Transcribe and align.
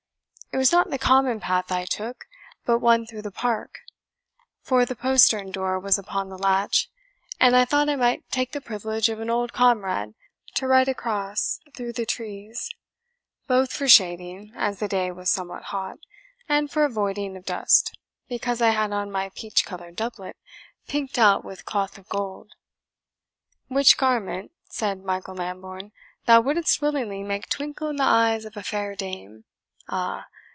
It 0.53 0.57
was 0.57 0.73
not 0.73 0.89
the 0.89 0.99
common 0.99 1.39
path 1.39 1.71
I 1.71 1.85
took, 1.85 2.25
but 2.65 2.79
one 2.79 3.05
through 3.07 3.21
the 3.21 3.31
Park; 3.31 3.79
for 4.59 4.83
the 4.85 4.97
postern 4.97 5.49
door 5.49 5.79
was 5.79 5.97
upon 5.97 6.27
the 6.27 6.37
latch, 6.37 6.89
and 7.39 7.55
I 7.55 7.63
thought 7.63 7.87
I 7.87 7.95
might 7.95 8.29
take 8.31 8.51
the 8.51 8.59
privilege 8.59 9.07
of 9.07 9.21
an 9.21 9.29
old 9.29 9.53
comrade 9.53 10.13
to 10.55 10.67
ride 10.67 10.89
across 10.89 11.61
through 11.73 11.93
the 11.93 12.05
trees, 12.05 12.69
both 13.47 13.71
for 13.71 13.87
shading, 13.87 14.51
as 14.53 14.79
the 14.79 14.89
day 14.89 15.09
was 15.09 15.29
somewhat 15.29 15.63
hot, 15.71 15.99
and 16.49 16.69
for 16.69 16.83
avoiding 16.83 17.37
of 17.37 17.45
dust, 17.45 17.97
because 18.27 18.61
I 18.61 18.71
had 18.71 18.91
on 18.91 19.09
my 19.09 19.29
peach 19.29 19.63
coloured 19.65 19.95
doublet, 19.95 20.35
pinked 20.85 21.17
out 21.17 21.45
with 21.45 21.63
cloth 21.63 21.97
of 21.97 22.09
gold." 22.09 22.51
"Which 23.69 23.95
garment," 23.97 24.51
said 24.67 25.01
Michael 25.01 25.35
Lambourne, 25.35 25.93
"thou 26.25 26.41
wouldst 26.41 26.81
willingly 26.81 27.23
make 27.23 27.47
twinkle 27.47 27.87
in 27.87 27.95
the 27.95 28.03
eyes 28.03 28.43
of 28.43 28.57
a 28.57 28.63
fair 28.63 28.95
dame. 28.97 29.45
Ah! 29.87 30.27